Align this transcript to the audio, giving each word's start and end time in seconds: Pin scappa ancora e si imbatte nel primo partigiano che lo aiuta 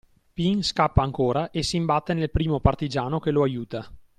Pin 0.33 0.63
scappa 0.63 1.03
ancora 1.03 1.51
e 1.51 1.61
si 1.61 1.75
imbatte 1.75 2.15
nel 2.15 2.31
primo 2.31 2.59
partigiano 2.59 3.19
che 3.19 3.29
lo 3.29 3.43
aiuta 3.43 3.87